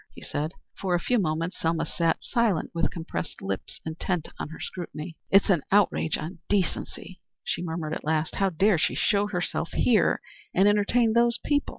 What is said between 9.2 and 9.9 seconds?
herself